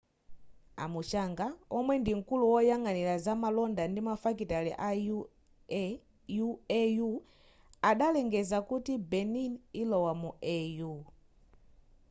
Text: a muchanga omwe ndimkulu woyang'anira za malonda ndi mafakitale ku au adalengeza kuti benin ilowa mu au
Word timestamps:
a 0.83 0.85
muchanga 0.93 1.47
omwe 1.77 1.93
ndimkulu 2.01 2.43
woyang'anira 2.53 3.13
za 3.25 3.33
malonda 3.41 3.83
ndi 3.87 4.01
mafakitale 4.09 4.71
ku 6.37 6.47
au 6.81 7.11
adalengeza 7.89 8.57
kuti 8.69 8.93
benin 9.11 9.53
ilowa 9.81 10.13
mu 10.21 10.29
au 10.55 10.95